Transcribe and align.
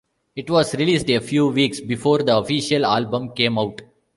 It 0.35 0.49
was 0.49 0.73
released 0.73 1.11
a 1.11 1.19
few 1.19 1.49
weeks 1.49 1.79
before 1.79 2.23
the 2.23 2.35
official 2.35 2.85
album 2.87 3.33
came 3.35 3.59
out. 3.59 3.83